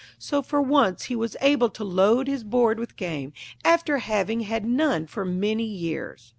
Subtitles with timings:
[0.17, 4.65] So for once he was able to load his board with game, after having had
[4.65, 6.29] none for many years.